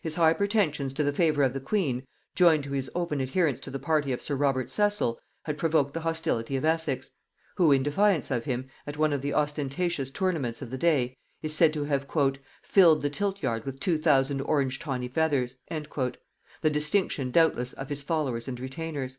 His 0.00 0.14
high 0.14 0.32
pretensions 0.32 0.94
to 0.94 1.04
the 1.04 1.12
favor 1.12 1.42
of 1.42 1.52
the 1.52 1.60
queen, 1.60 2.06
joined 2.34 2.64
to 2.64 2.70
his 2.70 2.90
open 2.94 3.20
adherence 3.20 3.60
to 3.60 3.70
the 3.70 3.78
party 3.78 4.12
of 4.12 4.22
sir 4.22 4.34
Robert 4.34 4.70
Cecil, 4.70 5.20
had 5.42 5.58
provoked 5.58 5.92
the 5.92 6.00
hostility 6.00 6.56
of 6.56 6.64
Essex; 6.64 7.10
who, 7.56 7.70
in 7.70 7.82
defiance 7.82 8.30
of 8.30 8.44
him, 8.46 8.70
at 8.86 8.96
one 8.96 9.12
of 9.12 9.20
the 9.20 9.34
ostentatious 9.34 10.10
tournaments 10.10 10.62
of 10.62 10.70
the 10.70 10.78
day, 10.78 11.18
is 11.42 11.54
said 11.54 11.74
to 11.74 11.84
have 11.84 12.06
"filled 12.62 13.02
the 13.02 13.10
tilt 13.10 13.42
yard 13.42 13.66
with 13.66 13.78
two 13.78 13.98
thousand 13.98 14.40
orange 14.40 14.78
tawny 14.78 15.06
feathers," 15.08 15.58
the 15.70 16.70
distinction 16.72 17.30
doubtless 17.30 17.74
of 17.74 17.90
his 17.90 18.02
followers 18.02 18.48
and 18.48 18.58
retainers. 18.58 19.18